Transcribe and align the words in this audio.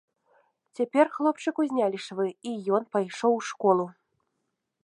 Цяпер 0.79 1.05
хлопчыку 1.17 1.61
знялі 1.69 1.97
швы, 2.07 2.27
і 2.53 2.57
ён 2.79 2.83
пайшоў 2.97 3.31
у 3.41 3.47
школу. 3.51 3.85